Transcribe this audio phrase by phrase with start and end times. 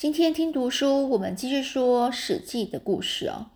[0.00, 3.50] 今天听读书，我们继续说《史记》的故事哦。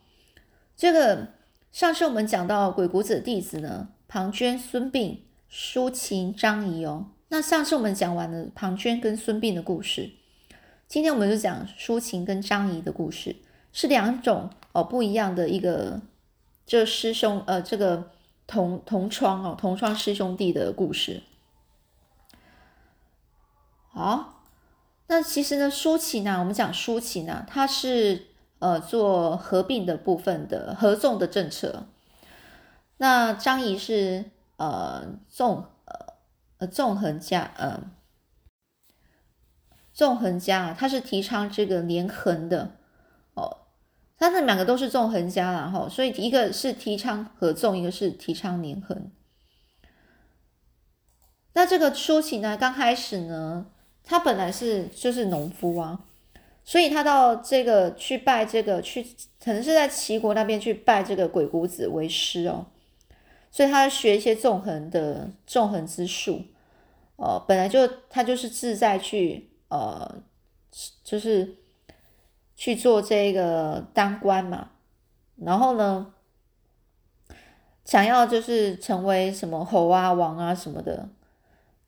[0.76, 1.28] 这个
[1.72, 7.06] 上次我们讲到鬼谷子的弟子呢，庞涓、孙膑、苏秦、张仪哦。
[7.28, 10.10] 那上次我们讲完了庞涓跟孙膑的故事，
[10.86, 13.36] 今天我们就讲苏秦跟张仪的故事，
[13.72, 16.02] 是两种哦不一样的一个
[16.66, 18.10] 这师兄呃这个
[18.46, 21.22] 同同窗哦同窗师兄弟的故事。
[23.88, 24.33] 好。
[25.06, 31.86] 那其实呢，舒淇呢，我们讲舒淇呢，他是呃做合并的部分的合纵的政策。
[32.96, 34.24] 那张仪是
[34.56, 36.14] 呃纵呃
[36.56, 37.82] 呃纵横家呃
[39.92, 42.76] 纵横家，他是提倡这个连横的
[43.34, 43.58] 哦。
[44.16, 49.10] 他们两个都是纵横家然后所以一个是提倡合纵，一个是提倡连横。
[51.52, 53.66] 那这个舒淇呢，刚开始呢。
[54.06, 55.98] 他本来是就是农夫啊，
[56.62, 59.02] 所以他到这个去拜这个去，
[59.42, 62.66] 可能是在齐国那边去拜这个鬼谷子为师哦，
[63.50, 66.42] 所以他学一些纵横的纵横之术，
[67.16, 70.22] 呃，本来就他就是自在去呃，
[71.02, 71.56] 就是
[72.54, 74.68] 去做这个当官嘛，
[75.36, 76.12] 然后呢，
[77.86, 81.08] 想要就是成为什么侯啊王啊什么的。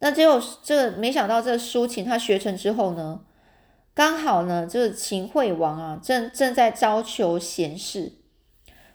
[0.07, 3.23] 那结果这没想到，这苏秦他学成之后呢，
[3.93, 8.13] 刚好呢，就是秦惠王啊，正正在招求贤士。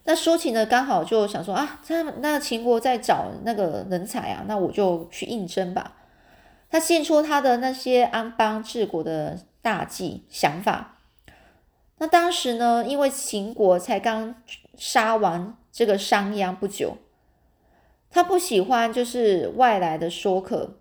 [0.06, 5.98] 那苏秦呢，刚好就想说啊，他那秦国在找那个人才啊，那我就去应征吧。
[6.70, 11.00] 他献出他的那些安邦治国的大计想法。
[11.98, 14.34] 那当时呢，因为秦国才刚
[14.78, 17.00] 杀完这个商鞅不久，
[18.10, 20.78] 他不喜欢就是外来的说客。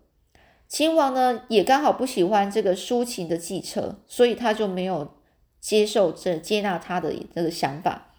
[0.71, 5.17] 秦王呢，也刚好不喜欢这个苏秦的计策，所以他就没有
[5.59, 8.15] 接受这接纳他的这个想法，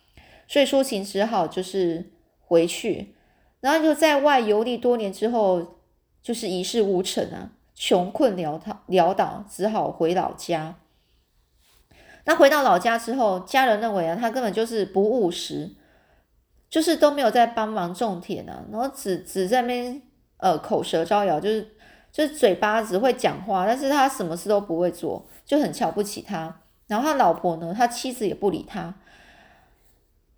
[0.50, 3.16] 所以苏秦只好就是回去，
[3.62, 5.78] 然后就在外游历多年之后，
[6.22, 10.76] 就是一事无成啊，穷困潦倒潦倒，只好回老家。
[12.26, 15.70] 那回到老家之后，家人认为啊，他根本就是不务实，
[16.70, 20.02] 就是都没有在帮忙种田啊，然后只只在那边
[20.36, 21.78] 呃口舌招摇，就是。
[22.12, 26.60] 就是嘴巴只会讲话，但是他什么事都不会做，就很瞧不起他。
[26.88, 28.94] 然后他老婆呢，他妻子也不理他。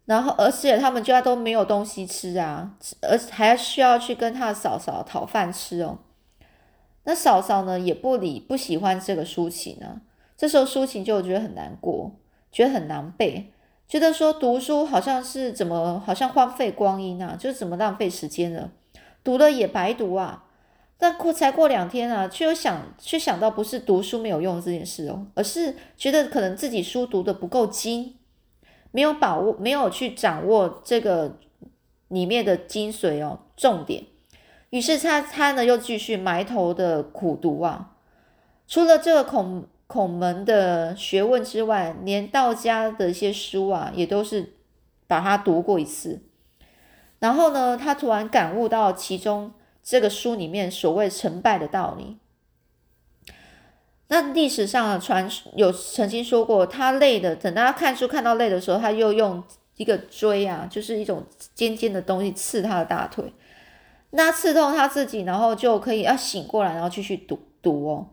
[0.06, 6.00] 然后而且他们家都没有东西吃啊，而还需要去跟他的嫂嫂讨饭吃哦。
[7.06, 10.02] 那嫂嫂呢也不理，不喜欢这个舒淇呢。
[10.38, 12.12] 这时候舒淇就觉得很难过，
[12.52, 13.46] 觉得很狼狈，
[13.88, 18.72] 觉得说读书好像是怎么好像荒废光阴啊，就是怎么浪费时间了，
[19.24, 20.43] 读了也白读啊。
[21.04, 28.16] 但过才过两天啊，却又想，却想到不是读书没有用这件事哦，而是觉得可能自己书读的不够精，
[28.92, 31.40] 没有把握，没有去掌握这个
[32.08, 34.06] 里面的精髓哦，重点。
[34.70, 37.98] 于是他他呢又继续埋头的苦读啊，
[38.66, 44.54] 除了这个孔孔门的学问之外，连道家的一些书啊，也都是
[45.06, 46.22] 把它读过一次。
[47.20, 49.52] 然后呢，他突然感悟到其中。
[49.84, 52.18] 这个书里面所谓成败的道理，
[54.08, 59.44] 那历史上传有曾经说过，他累的，等他看书看到累的时候，他又用
[59.76, 63.34] 一个锥啊，就是一种尖尖的东西刺他的大腿，
[64.12, 68.08] 那刺痛他自己，然后就可以要醒过来，然后继续读读哦。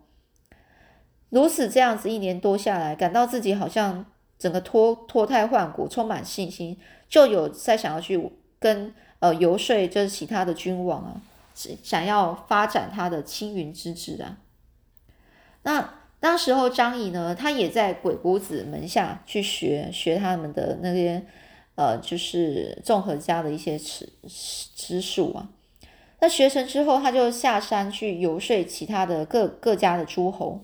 [1.29, 4.07] 如此这样子一年多下来，感到自己好像
[4.37, 6.77] 整个脱脱胎换骨，充满信心，
[7.09, 11.21] 就有在想要去跟呃游说，就是其他的君王啊。
[11.83, 14.39] 想要发展他的青云之志啊，
[15.63, 21.25] 那当时候张仪呢，他也在鬼谷子门下去学学他们的那些
[21.77, 25.49] 呃，就是综合家的一些知知术啊。
[26.21, 30.61] 那学成之后，他就下山去游说其他的各各家的诸侯，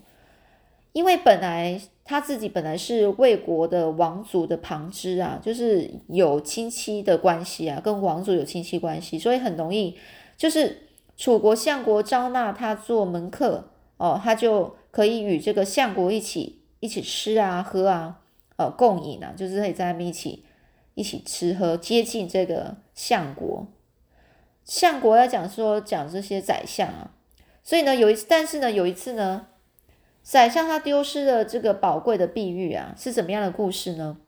[0.93, 9.97] 因为本来他自己本来是魏国的王族的旁支啊，就是有亲戚的关系啊，跟王族有亲戚关系，所以很容易
[10.37, 10.83] 就是。
[11.17, 18.21] 楚国相国招纳他做门客哦，他就可以与这个相国一起一起吃啊喝啊，
[18.57, 20.45] 呃共饮啊，就是可以在他们一起
[20.95, 23.67] 一起吃喝，接近这个相国。
[24.63, 27.11] 相国要讲说讲这些宰相啊，
[27.63, 29.47] 所以呢有一次，但是呢有一次呢，
[30.23, 34.19] 宰相他丢失了这个宝贵的碧玉啊，是怎么样的故事呢？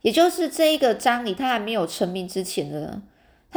[0.00, 3.02] 也就是这一个张仪他还没有成名之前的。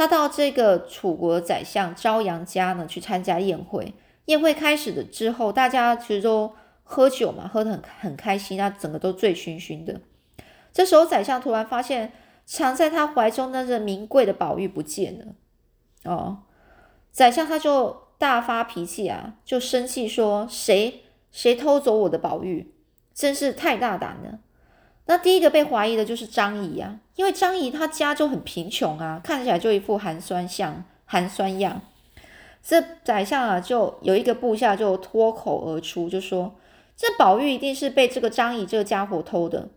[0.00, 3.92] 他到这个楚国宰相朝阳家呢去参加宴会。
[4.24, 6.54] 宴会开始的之后，大家其实都
[6.84, 10.00] 喝酒嘛，喝得很很开心，他整个都醉醺醺的。
[10.72, 12.12] 这时候宰相突然发现
[12.46, 15.34] 藏在他怀中那个名贵的宝玉不见了。
[16.10, 16.44] 哦，
[17.12, 22.72] 宰相他就大发脾气啊，就生气说：“谁谁偷走我的宝玉？
[23.12, 24.38] 真是太大胆了！”
[25.10, 31.80] 那第一个被怀疑的就是张仪啊，因为张仪他家就很贫穷啊，看起来就一副寒酸相、寒酸样。
[32.62, 36.54] 这宰相啊，就有一个部下就脱口而出，就说
[36.96, 39.70] ：“这宝玉一定是被这个张仪这个家伙偷的。”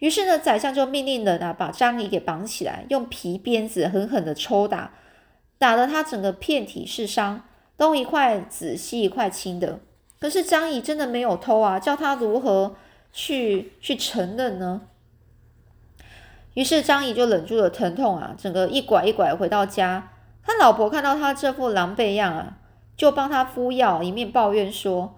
[0.00, 4.94] 于是呢，宰相就命令人啊，把张仪给绑起来，用皮鞭子狠狠的抽打，
[5.58, 7.44] 打得他整个遍体是伤，
[7.78, 9.78] 东一块紫西一块青的。
[10.18, 12.74] 可是张仪真的没有偷啊，叫他如何
[13.16, 14.82] 去去承认呢？
[16.52, 20.12] 于是张仪就忍住了疼痛啊，整个一拐一拐回到家。
[20.44, 22.58] 他老婆看到他这副狼狈样啊，
[22.94, 25.16] 就帮他敷药，一面抱怨说：“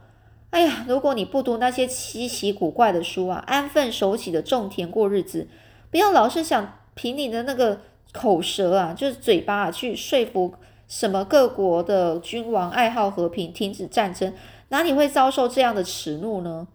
[0.51, 5.49] 哎呀，如果你不读那些稀奇古怪的书啊，安分守己的种田过日子，
[5.91, 7.81] 不要老是想凭你的那个
[8.13, 10.55] 口舌啊，就是嘴巴啊，去说服
[10.87, 14.33] 什么各国的君王爱好和平，停止战争，
[14.69, 16.69] 哪里会遭受这样的耻怒呢？”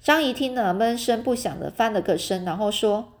[0.00, 3.12] 张仪听了，闷声不响的翻了个身，然后说：“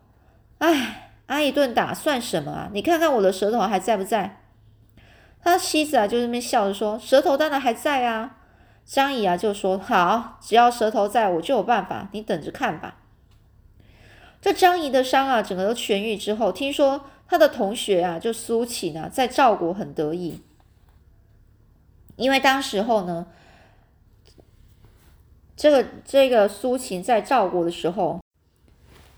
[0.58, 2.70] 哎。”挨一顿打算什么啊？
[2.72, 4.40] 你看看我的舌头还在不在？
[5.40, 8.38] 他妻子啊，就那边笑着说：“舌头当然还在啊。”
[8.84, 12.96] 张仪啊就说：“好，只要舌头在，我就有办法，你等着看吧。”
[14.42, 20.42] 这张仪的伤啊，整个都痊愈之后，听说他的同学啊，就苏秦呢，在赵国很得意，
[22.16, 23.28] 因为当时候呢，
[25.60, 28.18] 这个这个苏秦在赵国的时候。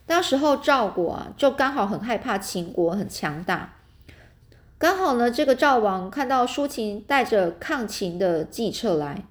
[0.08, 3.74] 那时候赵国啊，就刚好很害怕秦国很强大。
[4.76, 9.24] 刚好呢，这个赵王看到苏秦带着抗秦的计策来，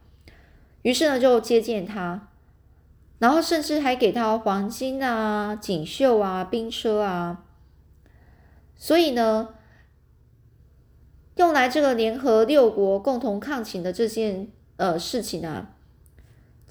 [0.84, 2.30] 于是呢就接见他，
[3.20, 7.44] 然后甚至还给他黄金啊、锦绣啊、兵车啊。
[8.78, 9.50] 所以呢，
[11.36, 14.48] 用来这个联合六国共同抗秦的这件
[14.78, 15.72] 呃事情啊，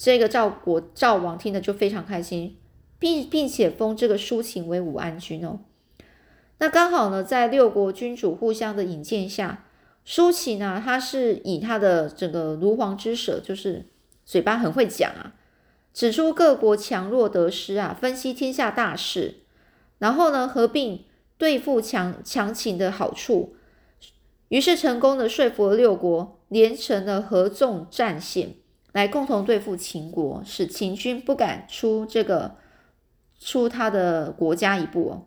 [0.02, 2.56] 这个赵国赵王听了就非常开心。
[2.98, 5.60] 并并且封这个苏秦为武安君哦，
[6.58, 9.64] 那刚好呢，在六国君主互相的引荐下，
[10.04, 13.86] 苏秦呢，他是以他的整个如簧之舌，就是
[14.26, 15.32] 嘴巴很会讲啊，
[15.94, 19.36] 指出各国强弱得失啊，分析天下大事，
[19.96, 21.06] 然后呢，合并
[21.38, 23.54] 对付强强秦的好处，
[24.48, 28.56] 于是成功的说服了六国，连成了合纵战线，
[28.92, 32.56] 来共同对付秦国，使秦军不敢出这个。
[33.42, 35.24] 出他的国家一步哦。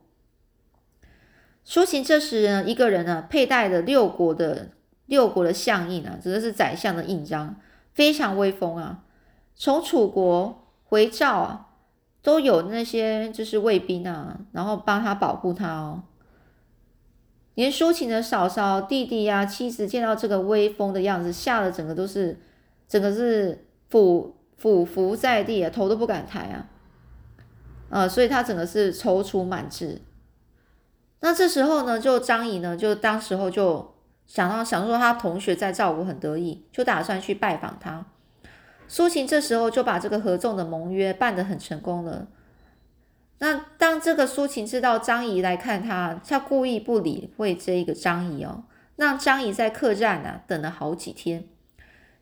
[1.64, 4.70] 苏秦这时呢，一个人呢，佩戴的六国的
[5.08, 7.56] 六国的相印啊，指的是宰相的印章，
[7.92, 9.04] 非常威风啊。
[9.56, 11.70] 从楚国回赵啊，
[12.22, 16.04] 都有那些就是卫兵啊，然后帮他保护他哦。
[17.56, 22.40] 连苏秦的嫂嫂、弟弟呀、妻子见到这个威风的样子，吓得整个都是，
[22.94, 26.70] 整个是俯俯伏在地啊，头都不敢抬啊。
[27.90, 30.00] 呃，所以他整个是踌躇满志。
[31.22, 33.96] 那这时候呢，就张仪呢，就当时候就
[34.28, 38.06] 想到想说他同学在赵国很得意，就打算去拜访他。
[38.88, 42.28] 苏秦这时候就把这个合纵的盟约办得很成功了。
[43.40, 48.66] 那当这个苏秦知道张仪来看他，他故意不理会这一个张仪哦，
[48.98, 51.46] 让张仪在客栈呢等了好几天。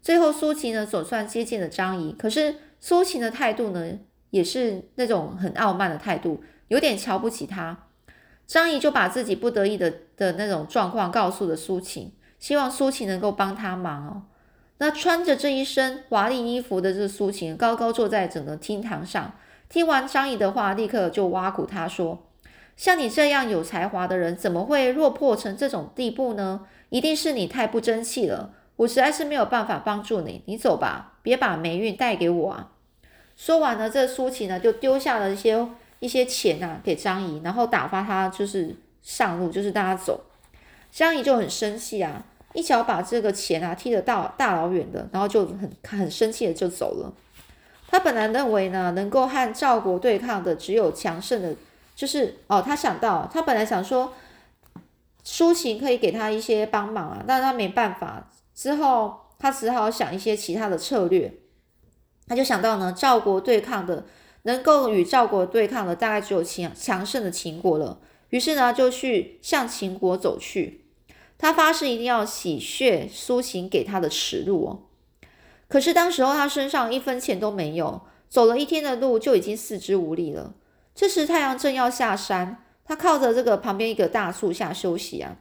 [0.02, 4.00] 最后苏秦呢总算接近了张仪，可是苏秦的态度呢？
[4.32, 7.88] 也是那种很傲慢的态度，有点瞧不起他。
[8.48, 14.24] 张仪就把自己不得已的的那种状况告诉了苏秦，希望苏秦能够帮他忙哦。
[14.78, 19.34] 那穿着这一身华丽衣服的这苏秦，高高坐在整个厅堂上，
[19.68, 22.28] 听完张仪的话，立刻就挖苦他说
[22.76, 26.66] ：“像你这样有才华的人，怎么会落魄成这种地步呢？
[26.90, 30.42] 一定是你太不争气了，我实在是没有办法帮助你。
[30.48, 32.72] 你走吧，别把霉运带给我啊。”
[33.38, 35.68] 说完呢，这苏秦呢就丢下了一些
[36.00, 40.24] 一些钱呐给张仪，然后打发他就是上路，就是让他走。
[40.92, 42.24] 张仪就很生气啊，
[42.54, 47.14] 一脚把这个钱啊踢得大大老远的，然后就很很生气的就走了。
[47.88, 51.56] 他本来认为呢，能够和赵国对抗的只有强盛的，
[51.96, 54.12] 就是哦，他想到他本来想说
[55.24, 61.34] 苏秦可以给他一些帮忙啊，但他没办法，之后他只好想一些其他的策略。
[62.28, 64.06] 他就想到呢，赵国对抗的
[64.44, 68.00] 能够与赵国对抗的，大概只有强强盛的秦国了。
[68.30, 70.86] 于是呢，就去向秦国走去。
[71.38, 74.84] 他发誓一定要洗血苏秦给他的耻辱哦。
[75.68, 80.54] 可是当时候他身上一分钱都没有，走了一天的路就已经四肢无力了。
[80.94, 85.38] 这时太阳正要下山，他靠着这个旁边一个大树下休息啊，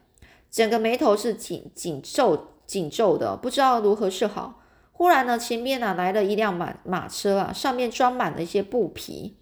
[0.50, 4.60] 整个眉头是紧紧皱紧皱的，不知道如何是好。
[4.92, 9.36] 忽然呢，前面呢来了一辆马马车啊，上面装满了一些布皮，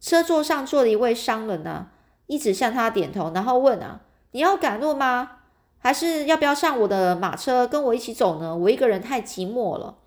[0.00, 1.88] 车座上坐了一位商人啊，
[2.26, 4.00] 一直向他点头，然后问啊
[4.32, 5.32] ：“你要赶路吗？”
[5.80, 8.56] 还是要不要上我的马车跟我一起走呢？
[8.56, 9.98] 我一个人太寂寞了。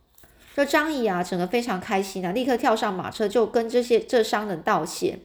[0.56, 5.20] 这张仪啊，整个非常开心啊，立刻跳上马车就跟这些这商人道谢。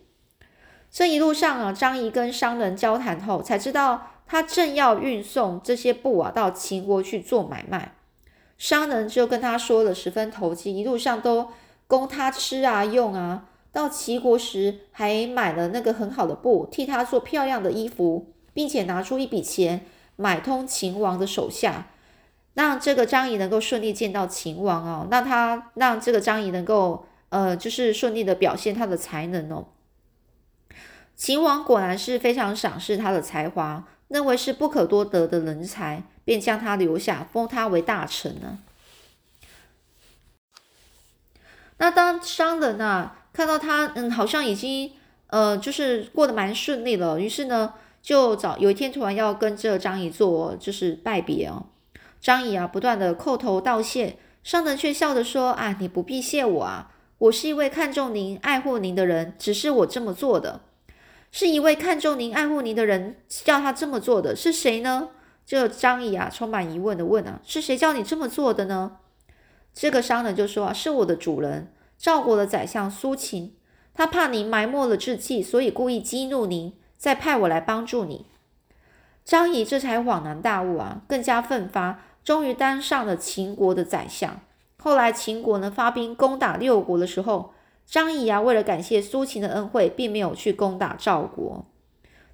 [0.90, 7.94] 这一路上啊，张仪跟商人交谈后，才知道他正要运送这些布啊到秦国去做买卖。
[8.58, 11.48] 商人就跟他说了，十分投机，一路上都
[11.86, 13.48] 供他吃啊用啊。
[13.72, 19.86] 到齐国时，还买了那个很好的布，替他做漂亮的衣服，并且拿出一笔钱。
[20.18, 21.88] 买通秦王的手下，
[22.54, 29.66] 让这个张仪能够顺利见到秦王哦，让他让这个张仪能够呃，就是顺利的表现他的才能哦。
[31.14, 38.58] 秦王果然是非常赏识他的才华，认为是不可多得的人才，便将他留下，封他为大臣呢。
[41.78, 44.92] 那当商人啊看到他嗯，好像已经
[45.28, 47.74] 呃，就是过得蛮顺利了，于是呢。
[48.02, 51.66] 就找有一天突然要跟这张仪做就是拜别哦，
[52.20, 60.60] 张仪啊不断的叩头道谢，商人却笑着说啊你不必谢我啊，我是一位看重您爱护您的人，只是我这么做的，
[61.30, 65.10] 是一位看重您爱护您的人叫他这么做的是谁呢？
[65.44, 68.98] 这张仪啊充满疑问的问啊是谁叫你这么做的呢？
[69.74, 73.54] 这个商人就说啊是我的主人赵国的宰相苏秦，
[73.94, 76.74] 他怕您埋没了志气，所以故意激怒您。
[76.98, 78.24] 再派我来帮助你，
[79.22, 84.40] 张仪这才恍然大悟啊，更加奋发，终于当上了秦国的宰相。
[84.78, 87.52] 后来秦国呢发兵攻打六国的时候，
[87.86, 91.64] 张仪啊为了感谢苏秦的恩惠，并没有去攻打赵国。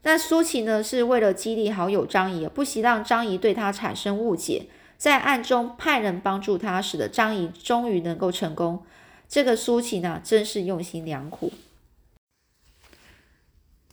[0.00, 4.66] 但苏秦呢是为了激励好友张仪，不惜让张仪对他产生误解，
[4.96, 8.82] 在暗中派人帮助他，使得张仪终于能够成功。
[9.28, 11.52] 这个苏秦啊，真是用心良苦。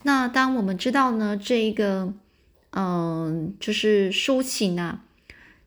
[0.03, 2.13] 那当我们知道呢，这一个，
[2.71, 5.03] 嗯，就是苏秦啊，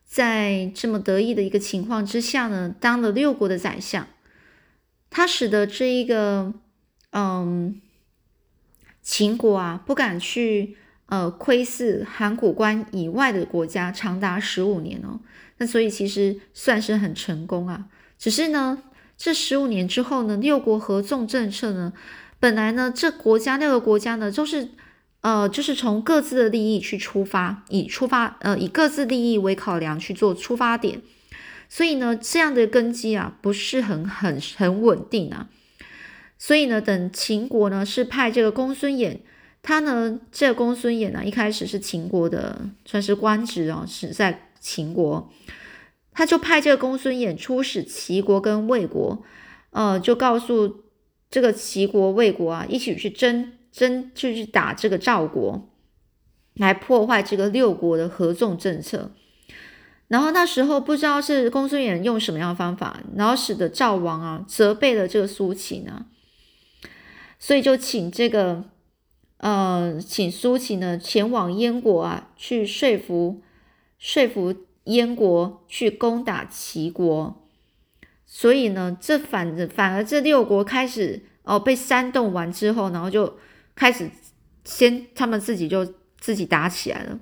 [0.05, 4.07] 在这么得意的一个情况之下呢，当了六国的宰相，
[5.15, 6.51] 他使得这一个，
[7.11, 7.79] 嗯，
[9.03, 15.19] 秦国啊，不敢去呃窥视函谷关以外的国家长达十五年哦。
[15.57, 17.85] 那所以其实算是很成功啊。
[18.17, 18.81] 只是呢，
[19.15, 21.93] 这十五年之后呢，六国合纵政策呢。
[22.39, 24.69] 本来呢，这国家六个国家呢，都是，
[25.21, 31.03] 呃，就是从各自的利益去出发，以出发，呃，以各自利益为考量去做出发点，
[31.69, 35.49] 所以呢，这样的根基啊，不是很很很稳定啊。
[36.37, 39.19] 所以呢，等秦国呢是派这个公孙衍，
[39.61, 45.31] 他呢，这公孙衍呢，一开始是秦国的，算是官职啊，是在秦国，
[46.11, 49.23] 他就派这个公孙衍出使齐国跟魏国，
[49.71, 50.81] 呃，就告诉。
[51.33, 55.67] 这个齐国、魏国啊，一起去争争，就去打这个赵国，
[56.53, 59.09] 来破坏这个六国的合纵政策。
[60.13, 66.05] 然后那时候不知道是公孙衍用什么样的方法，然后使得赵王啊责备了这个苏秦啊，
[67.39, 68.63] 所以就请这个
[69.37, 73.41] 呃，请苏秦呢前往燕国啊，去说服
[73.97, 77.43] 说服燕国去攻打齐国。
[78.27, 83.39] 所以呢，这反正反而这六国开始哦被煽动完之后，然后就
[83.73, 84.11] 开始
[84.63, 85.83] 先他们自己就
[86.19, 87.19] 自己打起来了。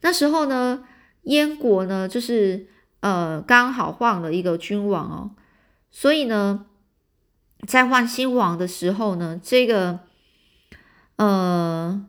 [0.00, 0.82] 那时候呢，
[1.22, 2.66] 燕国呢就是
[3.00, 5.30] 呃刚好换了一个君王哦，
[5.90, 6.66] 所以呢，
[7.66, 10.00] 在换新王的时候呢，这个
[11.16, 12.04] 呃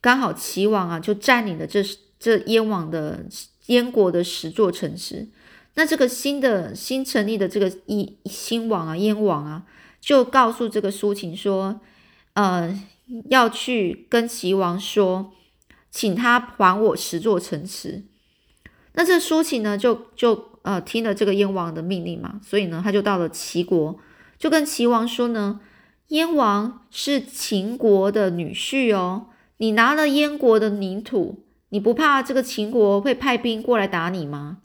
[0.00, 1.82] 刚好齐王啊就占领了这
[2.18, 3.26] 这燕王的
[3.66, 5.28] 燕国的十座城池。
[5.74, 9.66] 那这个新的新成立的这个一新王啊，燕王啊，
[10.00, 11.80] 就告诉这个苏秦说，
[12.32, 12.82] 呃，
[13.28, 15.32] 要去跟齐王说，
[15.90, 18.04] 请他还我十座城池。
[18.96, 23.98] 那这苏秦呢，就就呃听了这个燕王的命令嘛，所以呢，他就到了齐国，
[24.38, 25.60] 就跟齐王说呢，
[26.08, 29.26] 燕王是秦国的女婿哦，
[29.58, 34.58] 你拿了燕国的领土，你不怕这个秦国会派兵过来打你吗？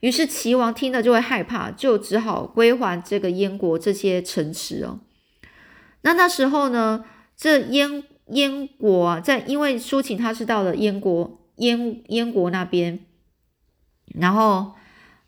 [0.00, 5.00] 于是齐王听了就会害怕，就只好归还这个燕国这些城池哦。
[6.00, 7.04] 那那时候呢，
[7.36, 13.00] 这燕燕国啊，在因为苏秦他是到了燕国燕燕国那边，
[14.14, 14.72] 然后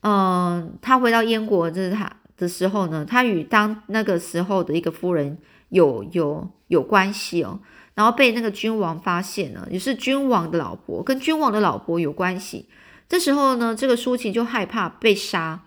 [0.00, 7.60] 嗯，他回到燕国，这是他的时候呢，他与当那个时候的一个夫人有有有关系哦，
[7.94, 12.68] 然后被那个君王发现了，也是君王的老婆，跟君王的老婆有关系。
[13.08, 15.60] 这时候呢，这个苏秦就害怕被杀，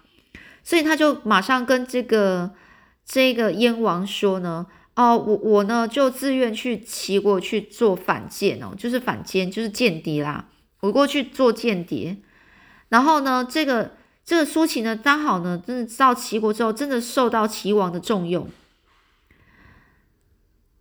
[0.63, 2.51] 所以他就马上跟这个
[3.05, 10.49] 这个燕王说呢，哦，我我呢就自愿去齐国去做反间哦，就是反间，就是间谍啦，
[10.81, 12.17] 我过去做间谍。
[12.89, 13.91] 然后呢，这个。
[14.27, 18.49] 这个苏秦呢，刚好呢，真的到齐国之后，真的受到齐王的重用。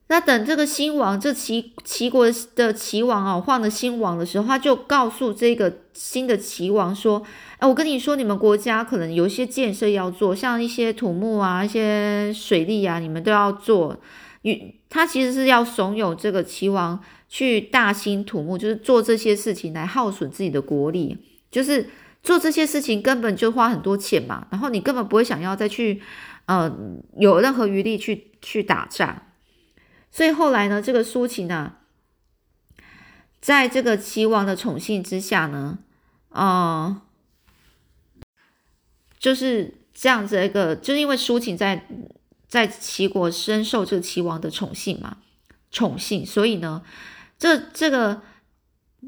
[0.07, 7.23] 那等这个新王，这齐齐国的齐王啊，换了新王的时候，他就告诉这个新的齐王说
[7.61, 14.01] ：“哎，我跟你说，你们国家可能有一些建设要做，像一些土木啊、一些水利啊，你们都要做。
[14.41, 21.19] 与他其实是要怂恿这个齐王去大兴土木，就是做这些事情来耗损自己的国力，
[21.55, 21.89] 就是。”
[22.25, 26.01] 做这些事情根本就花很多钱嘛，然后你根本不会想要再去，
[26.47, 26.75] 呃，
[27.19, 29.27] 有任何余力去去打仗。
[30.11, 31.75] 所以后来呢，这个苏秦呢，
[33.43, 35.81] 在这个齐王的宠幸之下呢，
[36.31, 37.03] 啊，
[39.19, 41.87] 就是这样子一个，就是因为苏秦在
[42.49, 45.19] 在齐国深受这个齐王的宠幸嘛，
[45.71, 46.83] 宠幸，所以呢，
[47.39, 48.23] 这这个。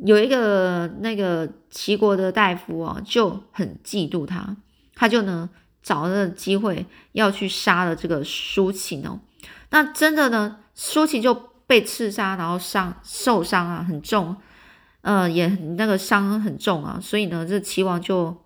[0.05, 4.57] 有一个那个齐国的大夫啊，就很嫉妒他，
[4.95, 5.49] 他就呢
[5.83, 9.21] 找了机会要去杀了这个苏秦哦。
[9.71, 11.35] 那真的呢，苏秦就
[11.67, 14.37] 被刺杀，然后伤受伤啊，很重，
[15.01, 16.99] 呃，也那个伤很重啊。
[17.01, 18.37] 所以呢，这齐王就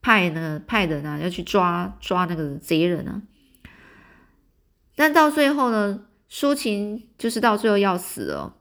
[0.00, 3.22] 派呢派人啊要去抓抓那个贼人啊。
[4.96, 8.54] 但到最后呢，苏秦就是到最后要死了。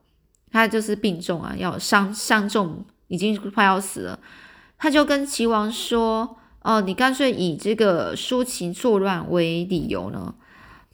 [0.51, 4.19] 他就是病重啊，要伤伤重，已经快要死了。
[4.77, 10.33] 他就跟齐王说：“哦，你干脆以这个苏秦作乱为理由呢，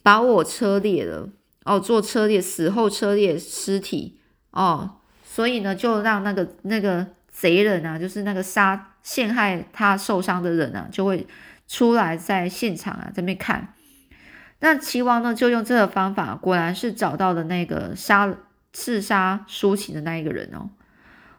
[0.01, 1.29] 把我车裂了
[1.65, 4.19] 哦，做车裂，死后车裂尸体
[4.51, 11.27] 哦，所以呢，就让那个那个贼人啊，就是那个杀陷害他受伤的人啊，就会
[11.67, 13.73] 出来在现场啊这边看。
[14.59, 18.35] 那齐王呢，就用这个方法，果然是找到了那个杀。”
[18.75, 20.69] 刺杀苏秦的那一个人哦，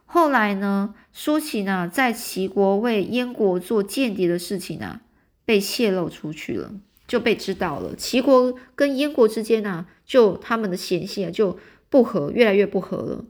[0.07, 5.03] 后来呢，苏秦呢在齐国为燕国做间谍的事情啊，
[5.45, 6.73] 被泄露出去了，
[7.07, 7.95] 就被知道了。
[7.95, 11.59] 齐国跟燕国之间呢，就他们的嫌隙啊就
[11.91, 13.27] 不和，越来越不和了。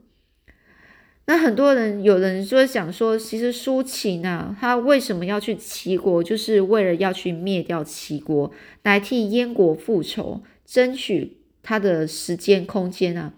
[1.25, 8.49] 那很多人有人就想说，其实苏秦啊，他为什么要去齐国，就是为了要去灭掉齐国，
[8.83, 13.33] 来替燕国复仇，争取他的时间空间啊。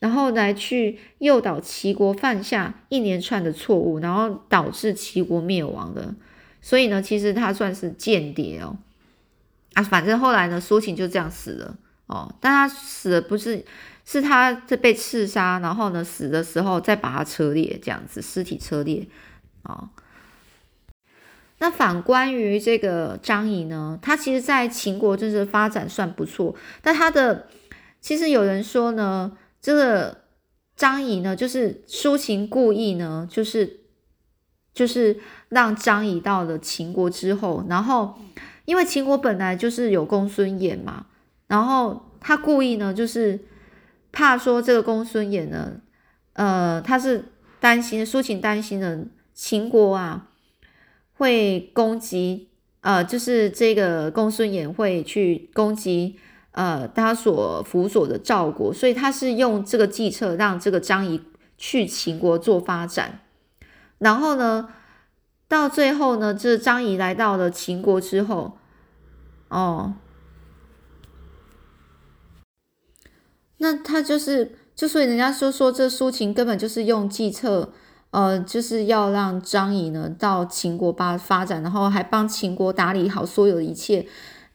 [0.00, 6.14] 然后来去诱导齐国犯下一连串的错误，然后导致齐国灭亡的。
[6.62, 8.76] 所以呢，其实他算是间谍哦。
[9.74, 12.32] 啊，反正后来呢，苏秦就这样死了哦。
[12.40, 13.64] 但他死的不是，
[14.04, 19.08] 是他这被刺杀，然后呢死的时候再把他车裂，这样子尸体车裂
[19.64, 19.90] 啊。
[21.58, 27.48] 那反观于这个张仪呢，他其实在秦国就是发展算不错，但他的
[28.00, 29.36] 其实有人说呢。
[29.68, 30.22] 这个
[30.76, 33.80] 张仪呢，就是苏秦故意呢，就是
[34.72, 38.18] 就是让张仪到了秦国之后，然后
[38.64, 41.04] 因为秦国本来就是有公孙衍嘛，
[41.48, 43.40] 然后他故意呢，就是
[44.10, 45.82] 怕说这个公孙衍呢，
[46.32, 47.26] 呃，他是
[47.60, 49.04] 担心苏秦担心呢
[49.34, 50.30] 秦国啊
[51.12, 52.48] 会攻击，
[52.80, 56.18] 呃，就是这个公孙衍会去攻击。
[56.52, 61.22] 呃，他所辅佐的赵国，所以他是用这个计策让这个张仪
[61.56, 63.20] 去秦国做发展，
[63.98, 64.70] 然后呢，
[65.46, 68.58] 到最后呢，这张仪来到了秦国之后，
[69.48, 69.94] 哦，
[73.58, 77.72] 那他就是，就所以人家说说这苏秦根本就是用计策，
[78.10, 84.06] 呃，就是要让张仪呢到秦国发发展，然后还帮秦国打理好所有的一切。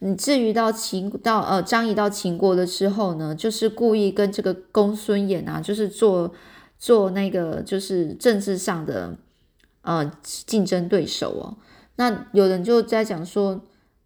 [0.05, 6.33] 你至于到秦到呃张仪到秦国的时候呢，就是故意跟这个公孙衍啊，就是做
[6.77, 9.17] 做那个就是政治上的
[9.81, 11.55] 呃竞争对手哦。
[11.95, 13.61] 那有人就在讲说，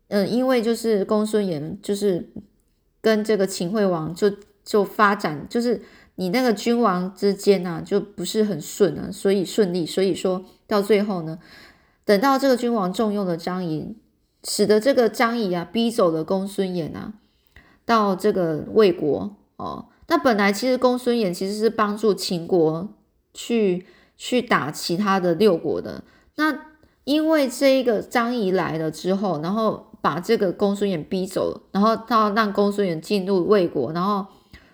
[0.10, 2.30] 嗯，因为就是公孙衍就是
[3.02, 4.32] 跟这个秦惠王就
[4.64, 5.82] 就发展，就是
[6.14, 11.40] 你那个君王之间呢就不是很顺啊，所以顺利，所以说到最后呢，
[12.06, 13.96] 等到这个君王重用了张仪。
[14.48, 17.14] 使得这个张仪啊逼走了公孙衍啊，
[17.86, 19.90] 到这个魏国哦。
[20.08, 22.88] 那本来其实公孙衍其实是帮助秦国
[23.34, 26.04] 去去打其他的六国的。
[26.36, 26.58] 那
[27.04, 34.26] 因为这个张仪来了之后，然后把这个公孙衍逼走，然后他让公孙衍进入魏国，然后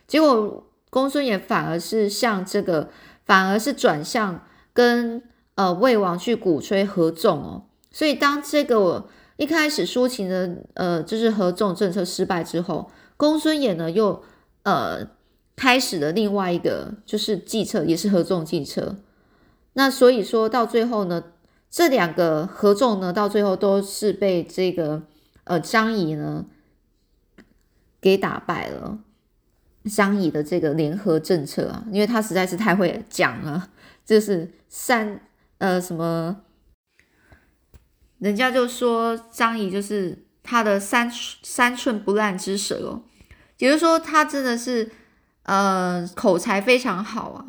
[0.07, 2.89] 结果公孙衍反而是向这个，
[3.25, 5.23] 反而是转向跟
[5.55, 7.63] 呃魏王去鼓吹合纵哦。
[7.91, 9.07] 所以当这个
[9.37, 14.23] 一开始苏秦的呃就是合纵政策失败之后，公孙衍呢又
[14.63, 15.07] 呃
[15.55, 18.97] 开始了另外一个就是计策，也是合纵计策。
[19.73, 21.23] 那所以说到最后呢。
[21.75, 25.01] 这两个合纵呢，到最后都是被这个
[25.45, 26.45] 呃张仪呢
[27.99, 28.99] 给打败了。
[29.85, 33.69] 张仪的这个联合政策啊，因为他实在是太会讲了，
[34.05, 35.19] 就是三
[35.57, 36.42] 呃什么，
[38.23, 41.11] 人家就说张仪就是他的三
[41.43, 43.03] 三寸不烂之舌哦，
[43.57, 44.89] 也就是说他真的是
[45.43, 47.45] 呃口才非常好啊。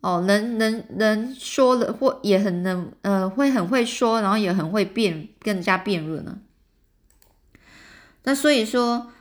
[0.00, 6.38] 哦，能能能说了，或也很能，呃，会很会说，然后也很会辩，跟人家辩论呢。
[8.24, 9.12] 那所以说，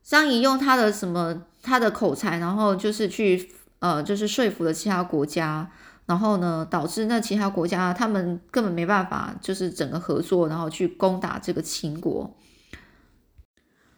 [0.00, 5.72] 张仪用他的什么，他的口才，然后就是去，呃，就是说服了其他国家，
[6.08, 12.34] 然后呢，导致那其他国家他们根本没办法，就是整个合作，然后去攻打这个秦国。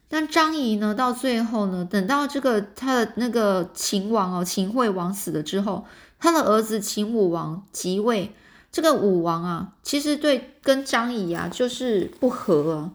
[0.09, 5.87] 但张仪呢，到最后呢，等到这个他的那个秦王哦，秦惠王死了之后。
[6.23, 8.35] 他的儿子秦武王即位，
[8.71, 12.93] 这个武王啊，其实对跟张仪啊就是不和啊，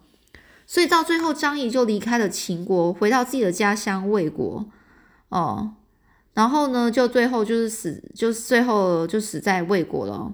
[0.68, 4.68] 所以到最后张仪就离开了秦国，回到自己的家乡魏国
[5.30, 5.74] 哦，
[6.36, 10.32] 然后呢，就最后就是死，就是最后就死在魏国了。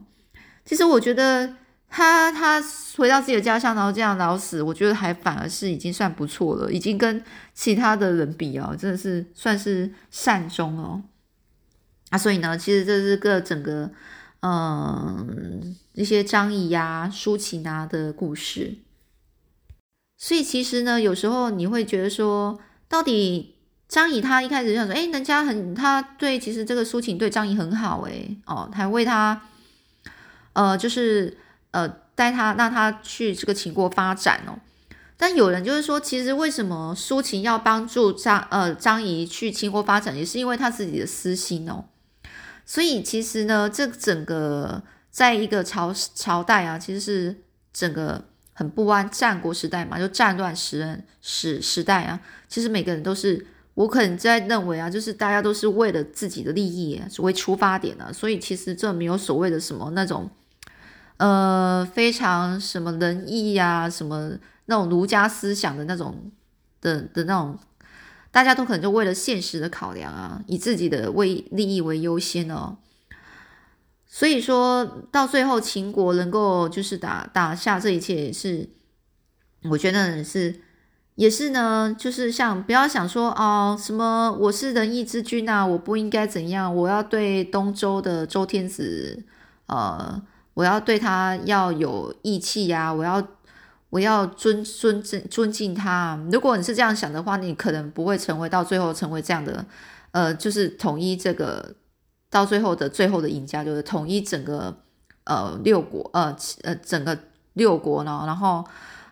[0.65, 1.55] 其实我觉得
[1.87, 2.61] 他他
[2.97, 11.03] 回到自己的家乡，然后这样老死，我觉得还反而是已经算不错了，已经跟其他的人比啊，真的是算是善终哦。
[12.09, 13.91] 啊，所以呢，其实这是个整个，
[14.41, 18.79] 嗯，一些张仪呀、抒情啊的故事。
[20.17, 23.55] 所以其实呢，有时候你会觉得说，到底
[23.91, 29.41] 张仪他一开始就想说，哎，人家很他对，其实这个苏秦对张仪很好，哎，哦，还为他，
[30.53, 31.37] 呃，就是
[31.71, 34.57] 呃带他让他去这个秦国发展哦。
[35.17, 41.83] 但有人就是说，其实为什么苏秦要帮助张呃张仪去秦国发展，也是因为他自己的私心哦。
[42.65, 47.41] 所以其实呢，这整个在一个朝朝代啊，其实是
[47.73, 48.23] 整个
[48.53, 60.29] 很不安，战国时代嘛，就战乱时时时代啊，其实每个人都是，我可能在认为啊，就是大家都是为了自己的利益为出发点的，所以其实这没有所谓的什么那种，
[61.17, 64.31] 呃，非常什么仁义呀，什么
[64.65, 66.31] 那种儒家思想的那种
[66.81, 67.57] 的的那种。
[68.33, 72.77] 大家都可能就为了现实的考量啊，以自己的为利益为优先哦。
[74.07, 78.69] 所以说到最后，秦国能够就是打打下这一切，是
[79.69, 80.61] 我觉得是
[81.15, 89.23] 也是呢，就是像不要想说哦，什么我是仁义之君啊，我不应该怎样，我要对东周的周天子，
[89.67, 90.21] 呃，
[90.53, 93.25] 我要对他要有义气呀，我要。
[93.91, 96.17] 我要尊尊敬尊敬他。
[96.31, 99.65] 如果你是这样想的话，你可能不会成为到最后成为这样的，
[100.11, 101.75] 呃，就是统一这个
[102.29, 104.73] 到最后的最后的赢家，就是统一整个
[105.25, 107.19] 呃六国，呃呃整个
[107.55, 108.63] 六国呢，然后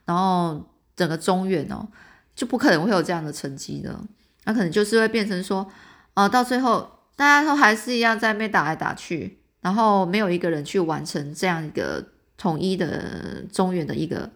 [0.05, 0.63] 然后
[0.99, 1.87] 整个中原哦，
[2.35, 3.97] 就不可能会有这样的成绩的。
[4.43, 5.65] 那可能就是会变成说，
[6.13, 14.29] 呃，到最后大家都还是一样在那边打来打去，然后没有一个人去完成这样一个统一的中原的一个。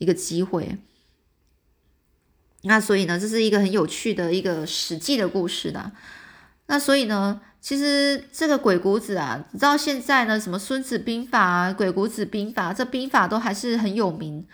[0.00, 0.78] 一个机会，
[2.62, 5.90] 那所以呢，这是一个很有趣的一个史记的故事的。
[6.66, 14.46] 那所以呢，其实这个鬼谷子啊，直到现在呢，什么《孙子兵法》《鬼谷子兵法》，这兵法都还是很有名，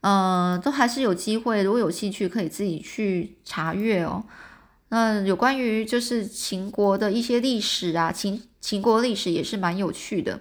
[0.00, 4.24] 呃，都还是有机会，如果有兴趣，可以自己去查阅哦。
[4.90, 10.40] 嗯，有关于就是秦国的一些历史啊，秦秦国历史也是蛮有趣的。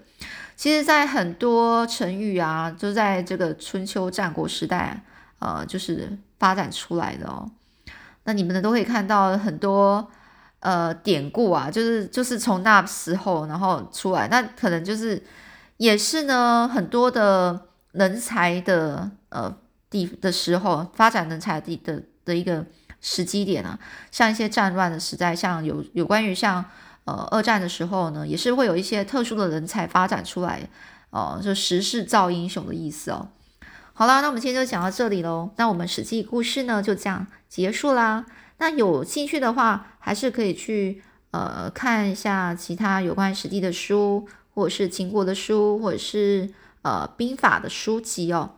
[0.55, 5.03] 其实，在很多成语啊，就在这个春秋战国时代，
[5.39, 7.51] 呃，就是发展出来的哦。
[8.23, 10.07] 那你们呢，都可以看到很多
[10.61, 15.21] 呃典故啊，就是就是从那时候然后出来，那可能就是
[15.77, 19.55] 也是呢，很多的人才的呃
[19.89, 22.65] 地的时候发展人才地的的一个
[23.01, 23.79] 时机点啊，
[24.11, 26.63] 像一些战乱的时代，像有有关于像。
[27.07, 30.67] 呃，二战的时候呢，也是会有一些特殊的人才发展出来，
[31.09, 33.29] 哦，就时势造英雄的意思哦。
[33.93, 35.51] 好啦，那我们今天就讲到这里喽。
[35.55, 38.25] 那我们史记故事呢，就这样结束啦。
[38.57, 48.55] 那有兴趣的话，还是可以去呃看一下其他有关史记的书，或者是秦国的书，或者是呃兵法的书籍哦。